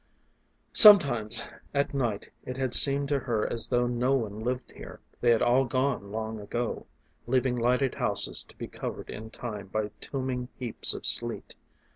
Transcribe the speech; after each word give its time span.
Sometimes 0.73 1.43
at 1.75 1.93
night 1.93 2.31
it 2.43 2.57
had 2.57 2.73
seemed 2.73 3.07
to 3.09 3.19
her 3.19 3.45
as 3.47 3.67
though 3.69 3.85
no 3.85 4.15
one 4.15 4.39
lived 4.39 4.71
here 4.71 4.99
they 5.19 5.29
had 5.29 5.43
all 5.43 5.63
gone 5.65 6.11
long 6.11 6.39
ago 6.39 6.87
leaving 7.27 7.55
lighted 7.55 7.93
houses 7.93 8.43
to 8.45 8.57
be 8.57 8.67
covered 8.67 9.11
in 9.11 9.29
time 9.29 9.67
by 9.67 9.91
tombing 9.99 10.47
heaps 10.57 10.95
of 10.95 11.05
sleet. 11.05 11.53